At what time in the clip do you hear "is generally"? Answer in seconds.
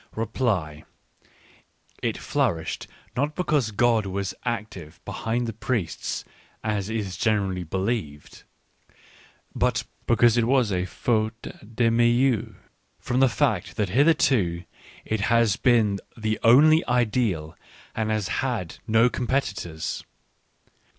6.89-7.61